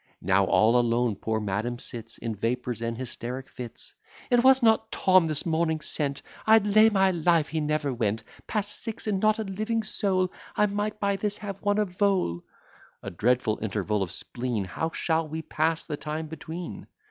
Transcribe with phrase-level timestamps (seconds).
[0.23, 3.93] Now all alone poor madam sits In vapours and hysteric fits;
[4.31, 6.23] "And was not Tom this morning sent?
[6.47, 10.31] I'd lay my life he never went; Past six, and not a living soul!
[10.55, 12.41] I might by this have won a vole."
[13.03, 14.63] A dreadful interval of spleen!
[14.65, 16.87] How shall we pass the time between?